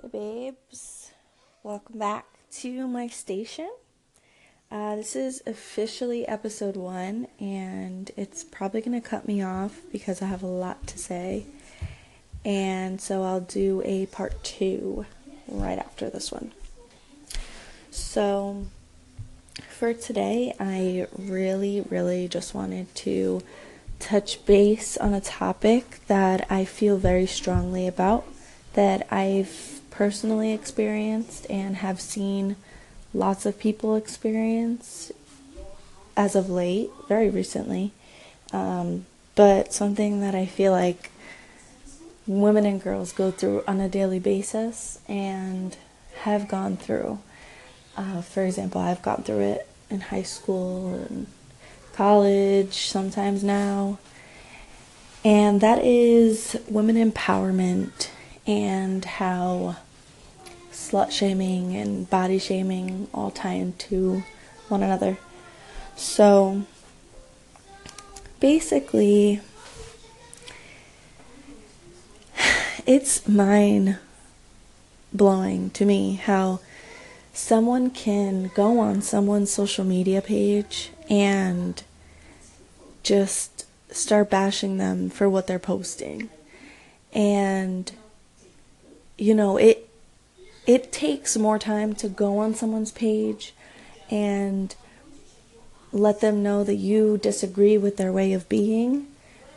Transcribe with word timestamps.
Hey, 0.00 0.08
babes. 0.12 1.10
Welcome 1.62 1.98
back 1.98 2.26
to 2.52 2.86
my 2.86 3.08
station. 3.08 3.70
Uh, 4.70 4.96
this 4.96 5.16
is 5.16 5.42
officially 5.46 6.28
episode 6.28 6.76
one, 6.76 7.26
and 7.40 8.10
it's 8.16 8.44
probably 8.44 8.80
going 8.80 9.00
to 9.00 9.06
cut 9.06 9.26
me 9.26 9.42
off 9.42 9.80
because 9.90 10.22
I 10.22 10.26
have 10.26 10.42
a 10.42 10.46
lot 10.46 10.86
to 10.88 10.98
say. 10.98 11.46
And 12.44 13.00
so 13.00 13.22
I'll 13.22 13.40
do 13.40 13.82
a 13.84 14.06
part 14.06 14.44
two 14.44 15.06
right 15.48 15.78
after 15.78 16.10
this 16.10 16.30
one. 16.30 16.52
So, 17.90 18.66
for 19.68 19.94
today, 19.94 20.54
I 20.60 21.06
really, 21.16 21.80
really 21.80 22.28
just 22.28 22.54
wanted 22.54 22.94
to 22.96 23.42
touch 23.98 24.44
base 24.46 24.96
on 24.96 25.12
a 25.12 25.20
topic 25.20 26.06
that 26.06 26.46
I 26.50 26.64
feel 26.64 26.98
very 26.98 27.26
strongly 27.26 27.88
about, 27.88 28.26
that 28.74 29.06
I've 29.10 29.77
personally 29.98 30.52
experienced 30.52 31.44
and 31.50 31.74
have 31.74 32.00
seen 32.00 32.54
lots 33.12 33.44
of 33.44 33.58
people 33.58 33.96
experience 33.96 35.10
as 36.16 36.36
of 36.36 36.48
late, 36.48 36.88
very 37.08 37.28
recently. 37.28 37.90
Um, 38.52 39.06
but 39.34 39.72
something 39.72 40.20
that 40.20 40.36
I 40.36 40.46
feel 40.46 40.70
like 40.70 41.10
women 42.28 42.64
and 42.64 42.80
girls 42.80 43.10
go 43.10 43.32
through 43.32 43.64
on 43.66 43.80
a 43.80 43.88
daily 43.88 44.20
basis 44.20 45.00
and 45.08 45.76
have 46.20 46.46
gone 46.46 46.76
through. 46.76 47.18
Uh, 47.96 48.22
for 48.22 48.44
example, 48.44 48.80
I've 48.80 49.02
gone 49.02 49.24
through 49.24 49.40
it 49.40 49.68
in 49.90 49.98
high 49.98 50.22
school 50.22 50.94
and 50.94 51.26
college, 51.92 52.86
sometimes 52.86 53.42
now. 53.42 53.98
And 55.24 55.60
that 55.60 55.84
is 55.84 56.56
women 56.68 56.94
empowerment 56.94 58.10
and 58.46 59.04
how 59.04 59.76
slut 60.78 61.10
shaming 61.10 61.76
and 61.76 62.08
body 62.08 62.38
shaming 62.38 63.08
all 63.12 63.30
tie 63.30 63.54
into 63.54 64.22
one 64.68 64.82
another. 64.82 65.18
So 65.96 66.62
basically, 68.38 69.40
it's 72.86 73.28
mind 73.28 73.98
blowing 75.12 75.70
to 75.70 75.84
me 75.84 76.14
how 76.14 76.60
someone 77.32 77.90
can 77.90 78.50
go 78.54 78.78
on 78.78 79.02
someone's 79.02 79.50
social 79.50 79.84
media 79.84 80.22
page 80.22 80.90
and 81.10 81.82
just 83.02 83.66
start 83.90 84.30
bashing 84.30 84.76
them 84.76 85.10
for 85.10 85.28
what 85.28 85.46
they're 85.48 85.58
posting. 85.58 86.30
And 87.12 87.90
you 89.16 89.34
know, 89.34 89.56
it 89.56 89.87
it 90.68 90.92
takes 90.92 91.34
more 91.34 91.58
time 91.58 91.94
to 91.94 92.08
go 92.10 92.38
on 92.38 92.54
someone's 92.54 92.92
page 92.92 93.54
and 94.10 94.76
let 95.92 96.20
them 96.20 96.42
know 96.42 96.62
that 96.62 96.74
you 96.74 97.16
disagree 97.16 97.78
with 97.78 97.96
their 97.96 98.12
way 98.12 98.34
of 98.34 98.46
being 98.50 99.06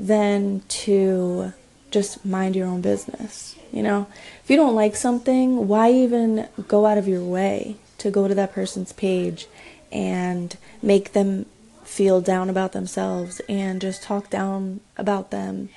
than 0.00 0.62
to 0.66 1.52
just 1.90 2.24
mind 2.24 2.56
your 2.56 2.66
own 2.66 2.80
business. 2.80 3.54
You 3.70 3.82
know, 3.82 4.06
if 4.42 4.48
you 4.48 4.56
don't 4.56 4.74
like 4.74 4.96
something, 4.96 5.68
why 5.68 5.92
even 5.92 6.48
go 6.66 6.86
out 6.86 6.96
of 6.96 7.06
your 7.06 7.22
way 7.22 7.76
to 7.98 8.10
go 8.10 8.26
to 8.26 8.34
that 8.34 8.54
person's 8.54 8.94
page 8.94 9.46
and 9.92 10.56
make 10.80 11.12
them 11.12 11.44
feel 11.84 12.22
down 12.22 12.48
about 12.48 12.72
themselves 12.72 13.42
and 13.46 13.78
just 13.78 14.02
talk 14.02 14.30
down 14.30 14.80
about 14.96 15.30
them 15.30 15.68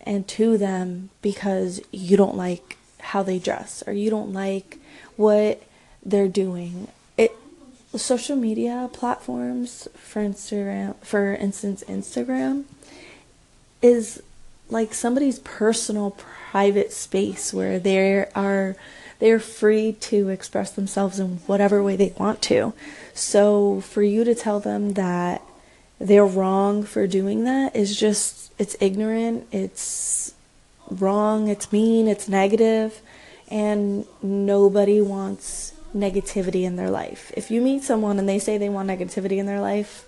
and 0.00 0.26
to 0.26 0.58
them 0.58 1.10
because 1.22 1.80
you 1.92 2.16
don't 2.16 2.36
like 2.36 2.76
how 3.00 3.22
they 3.22 3.38
dress 3.38 3.82
or 3.86 3.92
you 3.92 4.10
don't 4.10 4.32
like 4.32 4.78
what 5.16 5.62
they're 6.04 6.28
doing. 6.28 6.88
It 7.16 7.36
social 7.94 8.36
media 8.36 8.88
platforms 8.92 9.88
for 9.94 10.22
Instagram 10.22 10.96
for 10.96 11.34
instance 11.34 11.82
Instagram 11.88 12.64
is 13.82 14.22
like 14.68 14.94
somebody's 14.94 15.38
personal 15.40 16.12
private 16.12 16.92
space 16.92 17.52
where 17.52 17.78
they 17.78 18.26
are 18.34 18.76
they're 19.18 19.38
free 19.38 19.92
to 19.92 20.30
express 20.30 20.70
themselves 20.72 21.20
in 21.20 21.36
whatever 21.46 21.82
way 21.82 21.94
they 21.94 22.14
want 22.18 22.40
to. 22.42 22.72
So 23.12 23.82
for 23.82 24.02
you 24.02 24.24
to 24.24 24.34
tell 24.34 24.60
them 24.60 24.94
that 24.94 25.42
they're 25.98 26.24
wrong 26.24 26.82
for 26.82 27.06
doing 27.06 27.44
that 27.44 27.76
is 27.76 27.98
just 27.98 28.50
it's 28.58 28.76
ignorant, 28.80 29.46
it's 29.52 30.34
wrong, 30.90 31.48
it's 31.48 31.72
mean, 31.72 32.08
it's 32.08 32.28
negative, 32.28 33.00
and 33.48 34.06
nobody 34.22 35.00
wants 35.00 35.74
negativity 35.94 36.62
in 36.62 36.76
their 36.76 36.90
life. 36.90 37.32
If 37.36 37.50
you 37.50 37.60
meet 37.60 37.82
someone 37.82 38.18
and 38.18 38.28
they 38.28 38.38
say 38.38 38.58
they 38.58 38.68
want 38.68 38.88
negativity 38.88 39.38
in 39.38 39.46
their 39.46 39.60
life, 39.60 40.06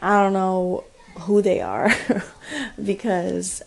I 0.00 0.22
don't 0.22 0.32
know 0.32 0.84
who 1.20 1.42
they 1.42 1.60
are 1.60 1.92
because 2.84 3.62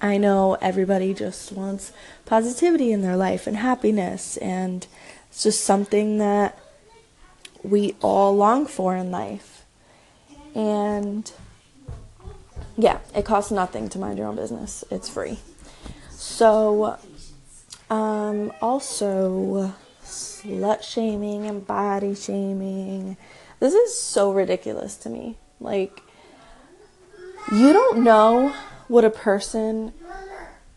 I 0.00 0.16
know 0.16 0.56
everybody 0.60 1.14
just 1.14 1.52
wants 1.52 1.92
positivity 2.26 2.92
in 2.92 3.02
their 3.02 3.16
life 3.16 3.46
and 3.46 3.56
happiness, 3.56 4.36
and 4.38 4.86
it's 5.28 5.42
just 5.42 5.64
something 5.64 6.18
that 6.18 6.58
we 7.62 7.96
all 8.00 8.34
long 8.34 8.66
for 8.66 8.96
in 8.96 9.10
life. 9.10 9.64
And 10.54 11.30
yeah, 12.76 13.00
it 13.14 13.24
costs 13.24 13.50
nothing 13.50 13.88
to 13.90 13.98
mind 13.98 14.18
your 14.18 14.26
own 14.26 14.36
business, 14.36 14.84
it's 14.90 15.08
free. 15.08 15.38
So, 16.20 16.98
um, 17.88 18.52
also, 18.60 19.72
slut 20.04 20.82
shaming 20.82 21.46
and 21.46 21.66
body 21.66 22.14
shaming. 22.14 23.16
This 23.58 23.72
is 23.72 23.98
so 23.98 24.30
ridiculous 24.30 24.98
to 24.98 25.08
me. 25.08 25.38
Like, 25.60 26.02
you 27.50 27.72
don't 27.72 28.04
know 28.04 28.54
what 28.86 29.02
a 29.02 29.08
person 29.08 29.94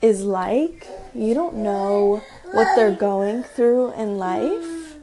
is 0.02 0.24
like, 0.24 0.88
you 1.14 1.34
don't 1.34 1.56
know 1.56 2.24
what 2.54 2.76
they're 2.78 2.96
going 2.96 3.44
through 3.44 3.92
in 3.96 4.18
life 4.18 4.96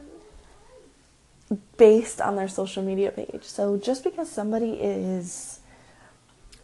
based 1.77 2.19
on 2.19 2.35
their 2.35 2.47
social 2.47 2.81
media 2.81 3.11
page. 3.11 3.43
So 3.43 3.77
just 3.77 4.03
because 4.03 4.31
somebody 4.31 4.71
is 4.71 5.59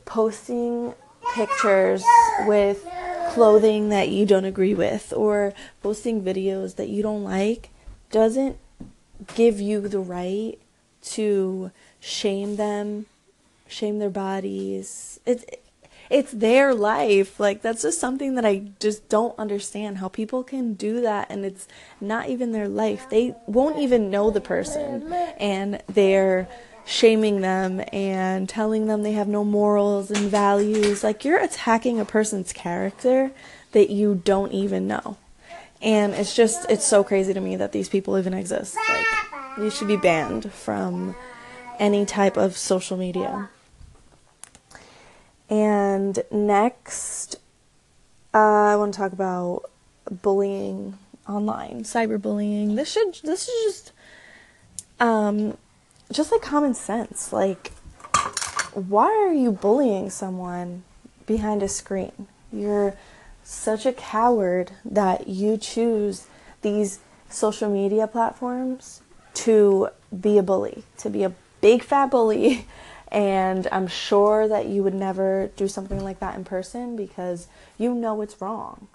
posting 0.06 0.96
pictures 1.36 2.04
with 2.48 2.84
clothing 3.38 3.90
that 3.90 4.10
you 4.10 4.26
don't 4.26 4.46
agree 4.46 4.74
with 4.74 5.14
or 5.16 5.54
posting 5.84 6.24
videos 6.24 6.76
that 6.76 6.90
you 6.90 7.04
don't 7.04 7.24
like 7.24 7.70
doesn't 8.10 8.58
give 9.36 9.62
you 9.62 9.88
the 9.88 10.00
right 10.00 10.56
to 11.04 11.70
shame 12.00 12.56
them, 12.56 13.06
shame 13.68 14.00
their 14.00 14.10
bodies. 14.10 15.20
It's 15.28 15.46
it's 16.10 16.32
their 16.32 16.74
life. 16.74 17.40
Like 17.40 17.62
that's 17.62 17.84
just 17.84 18.00
something 18.00 18.34
that 18.36 18.46
I 18.46 18.72
just 18.80 19.08
don't 19.08 19.38
understand 19.38 20.00
how 20.00 20.08
people 20.08 20.44
can 20.44 20.74
do 20.74 21.02
that 21.02 21.28
and 21.30 21.46
it's 21.46 21.68
not 22.02 22.30
even 22.30 22.54
their 22.54 22.68
life. 22.68 23.08
They 23.08 23.36
won't 23.46 23.78
even 23.78 24.10
know 24.10 24.32
the 24.32 24.42
person 24.42 25.14
and 25.40 25.84
they're 25.88 26.48
shaming 26.88 27.42
them 27.42 27.84
and 27.92 28.48
telling 28.48 28.88
them 28.88 29.04
they 29.04 29.12
have 29.12 29.28
no 29.28 29.44
morals 29.44 30.10
and 30.10 30.32
values. 30.32 31.04
Like 31.04 31.26
you're 31.26 31.38
attacking 31.38 32.00
a 32.00 32.06
person's 32.06 32.54
character 32.54 33.32
that 33.74 33.90
you 33.90 34.22
don't 34.24 34.54
even 34.54 34.88
know. 34.88 35.18
And 35.82 36.14
it's 36.14 36.34
just 36.34 36.70
it's 36.72 36.86
so 36.86 37.04
crazy 37.04 37.34
to 37.34 37.42
me 37.42 37.58
that 37.58 37.74
these 37.74 37.90
people 37.90 38.18
even 38.18 38.34
exist. 38.34 38.78
Like 38.90 39.06
you 39.58 39.70
should 39.70 39.90
be 39.90 39.98
banned 39.98 40.52
from 40.54 41.14
any 41.78 42.06
type 42.06 42.38
of 42.38 42.58
social 42.58 42.96
media. 42.96 43.50
And 45.50 46.20
next, 46.32 47.36
uh, 48.34 48.38
I 48.38 48.76
want 48.78 48.94
to 48.94 48.98
talk 48.98 49.12
about 49.12 49.70
bullying 50.10 50.98
online, 51.28 51.84
cyberbullying. 51.84 52.76
This 52.78 52.92
should 52.92 53.20
this 53.24 53.50
is 53.50 53.64
just 53.66 53.92
um 55.00 55.58
just 56.12 56.32
like 56.32 56.42
common 56.42 56.74
sense. 56.74 57.32
Like 57.34 57.72
why 58.74 59.08
are 59.08 59.34
you 59.34 59.52
bullying 59.52 60.10
someone 60.10 60.84
behind 61.26 61.64
a 61.64 61.68
screen? 61.68 62.28
You're 62.52 62.96
such 63.44 63.86
a 63.86 63.94
coward 63.94 64.72
that 64.86 65.28
you 65.28 65.58
choose 65.58 66.28
these 66.62 67.00
social 67.30 67.70
media 67.70 68.08
platforms 68.08 69.02
to 69.34 69.90
be 70.20 70.38
a 70.38 70.44
bully, 70.44 70.84
to 70.98 71.10
be 71.10 71.24
a 71.24 71.34
big 71.62 71.84
fat 71.84 72.12
bully 72.12 72.66
And 73.10 73.68
I'm 73.72 73.88
sure 73.88 74.48
that 74.48 74.68
you 74.68 74.84
would 74.84 74.94
never 74.94 75.50
do 75.56 75.68
something 75.68 76.04
like 76.04 76.20
that 76.20 76.36
in 76.36 76.44
person 76.44 76.96
because 76.96 77.48
you 77.78 77.94
know 77.94 78.22
it's 78.22 78.42
wrong. 78.42 78.88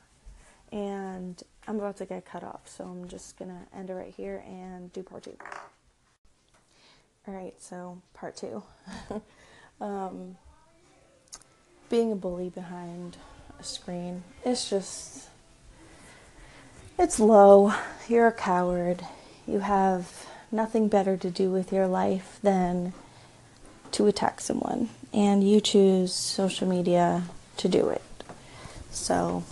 And 0.70 1.42
I'm 1.66 1.76
about 1.76 1.96
to 1.98 2.04
get 2.04 2.24
cut 2.24 2.44
off, 2.44 2.62
so 2.66 2.84
I'm 2.84 3.08
just 3.08 3.38
gonna 3.38 3.66
end 3.74 3.90
it 3.90 3.94
right 3.94 4.12
here 4.14 4.42
and 4.46 4.92
do 4.92 5.02
part 5.02 5.24
two. 5.24 5.36
All 7.26 7.34
right, 7.34 7.54
so 7.60 8.02
part 8.14 8.36
two. 8.36 8.64
um, 9.80 10.36
being 11.88 12.10
a 12.10 12.16
bully 12.16 12.48
behind 12.48 13.16
a 13.60 13.62
screen, 13.62 14.24
it's 14.44 14.68
just 14.68 15.28
it's 16.98 17.20
low. 17.20 17.74
You're 18.08 18.26
a 18.26 18.32
coward. 18.32 19.06
You 19.46 19.60
have 19.60 20.26
nothing 20.50 20.88
better 20.88 21.16
to 21.16 21.30
do 21.30 21.50
with 21.50 21.72
your 21.72 21.86
life 21.86 22.40
than 22.42 22.92
to 23.92 24.08
attack 24.08 24.40
someone. 24.40 24.88
And 25.12 25.48
you 25.48 25.60
choose 25.60 26.12
social 26.12 26.66
media 26.66 27.22
to 27.58 27.68
do 27.68 27.88
it. 27.88 28.02
So 28.90 29.44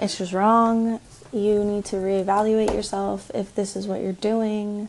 it's 0.00 0.16
just 0.18 0.32
wrong. 0.32 1.00
You 1.32 1.64
need 1.64 1.84
to 1.86 1.96
reevaluate 1.96 2.72
yourself 2.72 3.30
if 3.34 3.54
this 3.54 3.76
is 3.76 3.86
what 3.86 4.00
you're 4.00 4.12
doing 4.12 4.88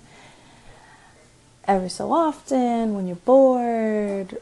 every 1.67 1.89
so 1.89 2.11
often 2.11 2.93
when 2.93 3.07
you're 3.07 3.15
bored, 3.17 4.37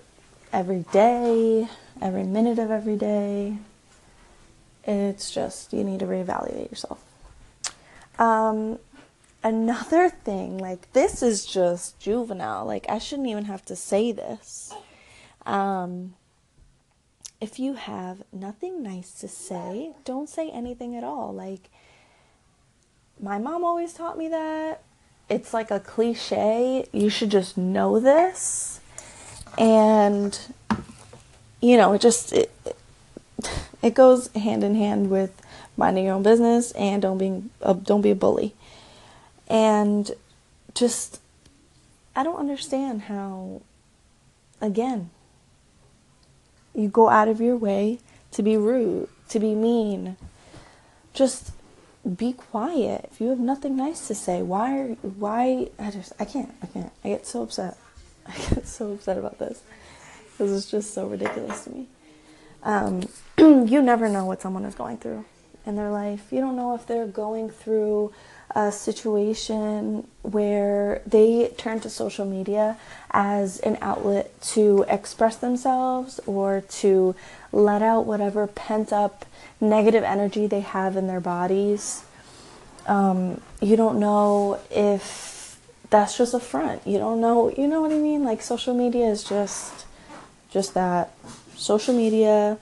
every 0.51 0.85
day, 0.91 1.67
every 2.01 2.23
minute 2.23 2.59
of 2.59 2.69
every 2.69 2.97
day. 2.97 3.57
It's 4.85 5.31
just, 5.31 5.71
you 5.73 5.83
need 5.83 5.99
to 5.99 6.05
reevaluate 6.05 6.69
yourself. 6.69 7.03
Um, 8.19 8.79
another 9.43 10.09
thing, 10.09 10.57
like, 10.57 10.91
this 10.93 11.23
is 11.23 11.45
just 11.45 11.99
juvenile. 11.99 12.65
Like, 12.65 12.85
I 12.89 12.97
shouldn't 12.97 13.29
even 13.29 13.45
have 13.45 13.63
to 13.65 13.75
say 13.75 14.11
this. 14.11 14.73
Um, 15.45 16.15
if 17.39 17.59
you 17.59 17.73
have 17.73 18.23
nothing 18.31 18.83
nice 18.83 19.11
to 19.21 19.27
say, 19.27 19.93
don't 20.05 20.29
say 20.29 20.49
anything 20.49 20.95
at 20.95 21.03
all. 21.03 21.33
Like, 21.33 21.69
my 23.19 23.37
mom 23.37 23.63
always 23.63 23.93
taught 23.93 24.17
me 24.17 24.27
that. 24.29 24.83
It's 25.33 25.53
like 25.53 25.71
a 25.71 25.79
cliche. 25.79 26.87
You 26.91 27.09
should 27.09 27.31
just 27.31 27.57
know 27.57 27.99
this. 27.99 28.79
And, 29.57 30.37
you 31.61 31.77
know, 31.77 31.93
it 31.93 32.01
just, 32.01 32.33
it, 32.33 32.51
it 33.81 33.93
goes 33.93 34.27
hand 34.33 34.63
in 34.63 34.75
hand 34.75 35.09
with 35.09 35.41
minding 35.75 36.05
your 36.05 36.13
own 36.13 36.23
business 36.23 36.71
and 36.73 37.01
don't 37.01 37.17
being 37.17 37.49
don't 37.83 38.01
be 38.01 38.11
a 38.11 38.15
bully. 38.15 38.53
And 39.47 40.11
just 40.73 41.19
I 42.15 42.23
don't 42.23 42.37
understand 42.37 43.03
how 43.03 43.61
again 44.61 45.09
you 46.73 46.87
go 46.87 47.09
out 47.09 47.27
of 47.27 47.41
your 47.41 47.57
way 47.57 47.99
to 48.31 48.41
be 48.41 48.57
rude, 48.57 49.09
to 49.29 49.39
be 49.39 49.53
mean. 49.53 50.17
Just 51.13 51.51
be 52.03 52.33
quiet. 52.33 53.09
If 53.11 53.21
you 53.21 53.29
have 53.29 53.39
nothing 53.39 53.75
nice 53.75 54.07
to 54.07 54.15
say, 54.15 54.41
why 54.41 54.77
are 54.77 54.87
why 55.01 55.69
I 55.79 55.91
just 55.91 56.13
I 56.19 56.25
can't 56.25 56.53
I 56.61 56.67
can't. 56.67 56.91
I 57.03 57.09
get 57.09 57.25
so 57.25 57.43
upset. 57.43 57.77
I 58.27 58.33
get 58.33 58.67
so 58.67 58.93
upset 58.93 59.17
about 59.17 59.39
this. 59.39 59.61
This 60.37 60.49
is 60.49 60.69
just 60.69 60.93
so 60.93 61.07
ridiculous 61.07 61.63
to 61.65 61.69
me. 61.71 61.87
Um, 62.63 63.01
you 63.37 63.81
never 63.81 64.09
know 64.09 64.25
what 64.25 64.41
someone 64.41 64.65
is 64.65 64.75
going 64.75 64.97
through 64.97 65.25
in 65.65 65.75
their 65.75 65.91
life. 65.91 66.27
You 66.31 66.39
don't 66.41 66.55
know 66.55 66.75
if 66.75 66.85
they're 66.85 67.07
going 67.07 67.49
through 67.49 68.13
a 68.55 68.71
situation 68.71 70.07
where 70.21 71.01
they 71.07 71.51
turn 71.57 71.79
to 71.79 71.89
social 71.89 72.25
media 72.25 72.77
as 73.11 73.59
an 73.59 73.77
outlet 73.81 74.39
to 74.41 74.85
express 74.87 75.37
themselves 75.37 76.19
or 76.25 76.61
to 76.61 77.15
let 77.51 77.81
out 77.81 78.05
whatever 78.05 78.45
pent 78.47 78.93
up 78.93 79.25
negative 79.59 80.03
energy 80.03 80.45
they 80.45 80.59
have 80.59 80.95
in 80.95 81.07
their 81.07 81.19
bodies. 81.19 82.03
Um, 82.85 83.41
you 83.61 83.75
don't 83.75 83.99
know 83.99 84.59
if 84.69 85.59
that's 85.89 86.17
just 86.17 86.33
a 86.33 86.39
front. 86.39 86.85
You 86.85 86.97
don't 86.97 87.21
know, 87.21 87.49
you 87.55 87.67
know 87.67 87.81
what 87.81 87.91
I 87.91 87.97
mean? 87.97 88.23
Like 88.23 88.41
social 88.41 88.73
media 88.73 89.07
is 89.07 89.23
just 89.23 89.85
just 90.51 90.75
that 90.75 91.11
social 91.55 91.95
media 91.95 92.59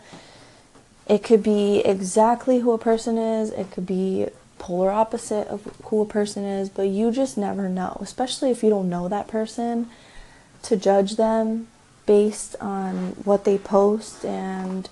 it 1.08 1.24
could 1.24 1.44
be 1.44 1.80
exactly 1.80 2.60
who 2.60 2.72
a 2.72 2.78
person 2.78 3.18
is, 3.18 3.50
it 3.52 3.72
could 3.72 3.86
be 3.86 4.28
polar 4.60 4.92
opposite 4.92 5.48
of 5.48 5.64
who 5.86 6.02
a 6.02 6.06
person 6.06 6.46
is, 6.46 6.70
but 6.70 6.84
you 6.84 7.12
just 7.12 7.38
never 7.38 7.68
know, 7.68 7.98
especially 8.00 8.52
if 8.52 8.64
you 8.64 8.70
don't 8.70 8.90
know 8.90 9.08
that 9.08 9.28
person, 9.28 9.90
to 10.64 10.78
judge 10.78 11.16
them 11.16 11.68
based 12.06 12.56
on 12.62 12.94
what 13.24 13.44
they 13.44 13.58
post 13.58 14.24
and 14.24 14.90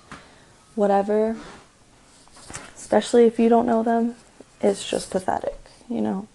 whatever, 0.74 1.36
especially 2.74 3.24
if 3.24 3.38
you 3.38 3.48
don't 3.48 3.66
know 3.66 3.82
them, 3.82 4.16
it's 4.60 4.88
just 4.88 5.10
pathetic, 5.10 5.58
you 5.88 6.00
know. 6.00 6.26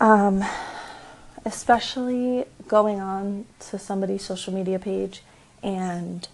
Um, 0.00 0.42
especially 1.44 2.46
going 2.66 3.00
on 3.00 3.44
to 3.58 3.78
somebody's 3.78 4.24
social 4.24 4.52
media 4.52 4.78
page 4.78 5.22
and 5.62 6.26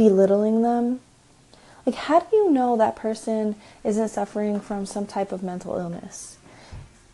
belittling 0.00 0.62
them. 0.62 0.98
Like, 1.84 1.94
how 1.94 2.20
do 2.20 2.34
you 2.34 2.50
know 2.50 2.74
that 2.78 2.96
person 2.96 3.54
isn't 3.84 4.08
suffering 4.08 4.58
from 4.58 4.86
some 4.86 5.06
type 5.06 5.30
of 5.30 5.42
mental 5.42 5.76
illness? 5.76 6.38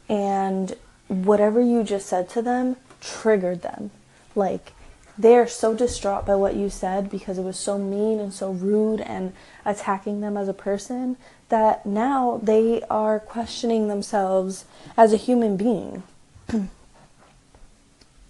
And 0.09 0.77
whatever 1.09 1.61
you 1.61 1.83
just 1.83 2.07
said 2.07 2.29
to 2.29 2.43
them 2.43 2.77
triggered 3.01 3.63
them. 3.63 3.91
Like, 4.37 4.73
they're 5.19 5.49
so 5.49 5.75
distraught 5.75 6.27
by 6.27 6.37
what 6.37 6.55
you 6.55 6.71
said 6.71 7.11
because 7.11 7.39
it 7.39 7.43
was 7.43 7.59
so 7.59 7.77
mean 7.77 8.21
and 8.21 8.33
so 8.33 8.53
rude 8.53 9.01
and 9.01 9.33
attacking 9.65 10.21
them 10.21 10.37
as 10.37 10.47
a 10.47 10.55
person 10.55 11.17
that 11.49 11.87
now 11.87 12.39
they 12.41 12.83
are 12.89 13.19
questioning 13.19 13.89
themselves 13.89 14.65
as 14.97 15.13
a 15.13 15.17
human 15.17 15.57
being. 15.57 16.05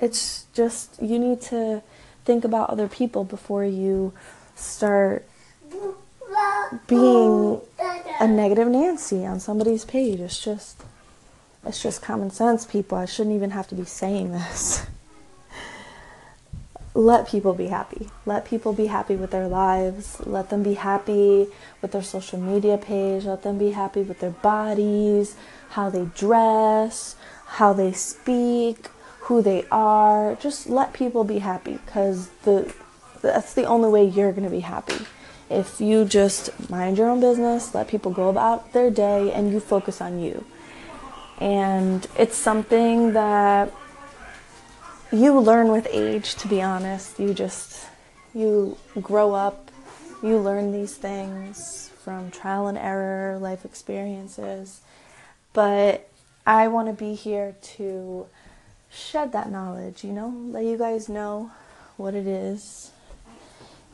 it's 0.01 0.47
just, 0.55 1.03
you 1.03 1.19
need 1.19 1.43
to 1.43 1.83
think 2.25 2.43
about 2.43 2.71
other 2.71 2.89
people 2.89 3.25
before 3.25 3.65
you 3.65 4.15
start 4.57 5.25
being 6.87 7.61
a 8.21 8.27
negative 8.27 8.69
Nancy 8.69 9.25
on 9.25 9.41
somebody's 9.41 9.85
page. 9.85 10.21
It's 10.21 10.43
just 10.43 10.83
it's 11.65 11.83
just 11.83 12.01
common 12.03 12.31
sense, 12.31 12.65
people. 12.65 12.97
I 12.97 13.07
shouldn't 13.07 13.35
even 13.35 13.51
have 13.51 13.69
to 13.69 13.75
be 13.75 13.85
saying 13.85 14.33
this. 14.33 14.87
Let 16.95 17.29
people 17.29 17.53
be 17.53 17.67
happy. 17.67 18.09
Let 18.25 18.47
people 18.47 18.73
be 18.73 18.87
happy 18.87 19.17
with 19.17 19.31
their 19.31 19.49
lives. 19.49 20.21
Let 20.25 20.49
them 20.49 20.63
be 20.63 20.75
happy 20.75 21.49
with 21.83 21.93
their 21.93 22.03
social 22.03 22.41
media 22.41 22.79
page. 22.79 23.25
Let 23.25 23.43
them 23.43 23.59
be 23.59 23.73
happy 23.73 24.03
with 24.03 24.21
their 24.21 24.31
bodies, 24.31 25.35
how 25.71 25.91
they 25.91 26.07
dress, 26.17 27.17
how 27.47 27.73
they 27.73 27.93
speak, 27.93 28.89
who 29.23 29.43
they 29.43 29.67
are. 29.71 30.37
Just 30.37 30.69
let 30.69 30.93
people 30.93 31.25
be 31.25 31.41
happy 31.41 31.79
because 31.85 32.29
the 32.45 32.73
that's 33.27 33.55
the 33.55 33.65
only 33.65 33.89
way 33.89 34.05
you're 34.05 34.33
going 34.33 34.45
to 34.45 34.51
be 34.51 34.61
happy. 34.61 35.07
If 35.49 35.81
you 35.81 36.05
just 36.05 36.69
mind 36.71 36.99
your 36.99 37.09
own 37.09 37.21
business, 37.21 37.75
let 37.75 37.89
people 37.89 38.11
go 38.11 38.29
about 38.29 38.73
their 38.73 38.91
day, 38.91 39.33
and 39.33 39.53
you 39.53 39.61
focus 39.61 40.01
on 40.01 40.19
you. 40.19 40.45
And 41.39 42.07
it's 42.19 42.37
something 42.37 43.13
that 43.13 43.73
you 45.13 45.39
learn 45.39 45.69
with 45.69 45.87
age, 45.91 46.35
to 46.37 46.49
be 46.49 46.61
honest. 46.63 47.21
You 47.21 47.33
just, 47.33 47.87
you 48.35 48.77
grow 49.01 49.35
up, 49.35 49.71
you 50.23 50.39
learn 50.39 50.73
these 50.73 50.95
things 50.97 51.91
from 52.03 52.31
trial 52.31 52.67
and 52.67 52.79
error, 52.79 53.39
life 53.39 53.65
experiences. 53.65 54.81
But 55.53 56.09
I 56.45 56.69
want 56.69 56.89
to 56.89 56.93
be 56.93 57.15
here 57.15 57.55
to 57.77 58.27
shed 58.91 59.33
that 59.33 59.51
knowledge, 59.51 60.03
you 60.03 60.13
know, 60.13 60.29
let 60.49 60.65
you 60.65 60.77
guys 60.77 61.09
know 61.09 61.51
what 61.97 62.15
it 62.15 62.27
is 62.27 62.91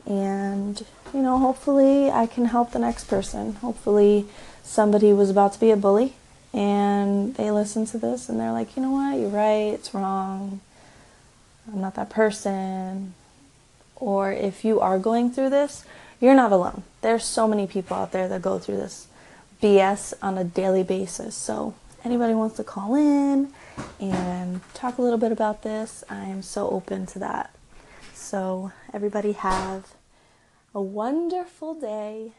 and 0.05 0.85
you 1.13 1.21
know 1.21 1.37
hopefully 1.37 2.09
i 2.11 2.25
can 2.25 2.45
help 2.45 2.71
the 2.71 2.79
next 2.79 3.05
person. 3.05 3.53
Hopefully 3.55 4.25
somebody 4.63 5.13
was 5.13 5.29
about 5.29 5.53
to 5.53 5.59
be 5.59 5.71
a 5.71 5.77
bully 5.77 6.13
and 6.53 7.35
they 7.35 7.51
listen 7.51 7.85
to 7.87 7.97
this 7.97 8.29
and 8.29 8.39
they're 8.39 8.51
like 8.51 8.75
you 8.75 8.81
know 8.83 8.91
what? 8.91 9.19
You're 9.19 9.29
right. 9.29 9.73
It's 9.73 9.93
wrong. 9.93 10.61
I'm 11.71 11.81
not 11.81 11.95
that 11.95 12.09
person. 12.09 13.13
Or 13.95 14.31
if 14.31 14.65
you 14.65 14.79
are 14.81 14.99
going 14.99 15.31
through 15.31 15.49
this 15.49 15.85
you're 16.19 16.35
not 16.35 16.51
alone. 16.51 16.83
There's 17.01 17.25
so 17.25 17.47
many 17.47 17.67
people 17.67 17.97
out 17.97 18.11
there 18.11 18.27
that 18.29 18.41
go 18.41 18.59
through 18.59 18.77
this 18.77 19.07
bs 19.61 20.13
on 20.21 20.37
a 20.37 20.43
daily 20.43 20.83
basis. 20.83 21.35
So 21.35 21.73
anybody 22.03 22.33
wants 22.33 22.57
to 22.57 22.63
call 22.63 22.95
in 22.95 23.53
and 23.99 24.61
talk 24.73 24.97
a 24.97 25.01
little 25.01 25.17
bit 25.17 25.31
about 25.31 25.63
this 25.63 26.03
i 26.09 26.25
am 26.25 26.41
so 26.41 26.69
open 26.69 27.05
to 27.05 27.19
that 27.19 27.51
so, 28.33 28.71
everybody 28.91 29.33
have 29.33 29.93
a 30.73 30.81
wonderful 30.81 31.75
day 31.75 32.31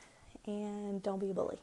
and 0.45 1.01
don't 1.01 1.21
be 1.21 1.31
a 1.31 1.33
bully. 1.33 1.61